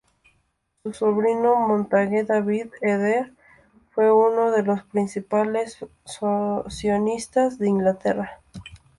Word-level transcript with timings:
Su 0.81 0.93
sobrino 0.93 1.57
Montague 1.57 2.23
David 2.23 2.71
Eder 2.81 3.31
fue 3.91 4.11
uno 4.11 4.49
de 4.49 4.63
los 4.63 4.81
principales 4.81 5.77
sionistas 6.69 7.59
de 7.59 7.69
Inglaterra. 7.69 8.39